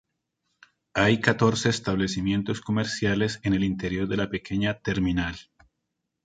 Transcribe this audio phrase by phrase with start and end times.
[0.95, 5.35] Hay catorce establecimientos comerciales en el interior de la pequeña terminal.